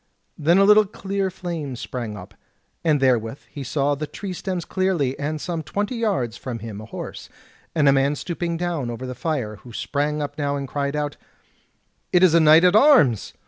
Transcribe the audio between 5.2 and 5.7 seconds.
some